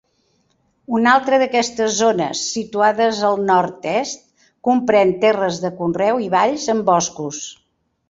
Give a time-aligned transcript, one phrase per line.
[0.99, 4.27] Una altra d'aquestes zones, situada al nord-est,
[4.71, 7.49] comprèn terres de conreu i valls amb boscos.